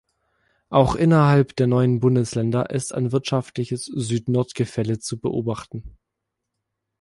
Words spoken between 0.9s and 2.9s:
innerhalb der neuen Bundesländer